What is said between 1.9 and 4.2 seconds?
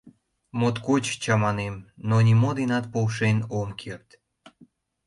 но нимо денат полшен ом керт.